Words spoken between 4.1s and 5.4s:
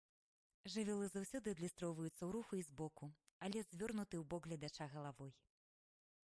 у бок гледача галавой.